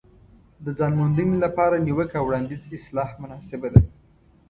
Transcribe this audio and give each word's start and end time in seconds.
د 0.63 0.65
ځان 0.77 0.91
موندنې 0.99 1.35
لپاره 1.45 1.83
نیوکه 1.85 2.15
او 2.19 2.25
وړاندیز 2.27 2.61
اصطلاح 2.75 3.09
مناسبه 3.21 3.67
ده. 3.73 3.81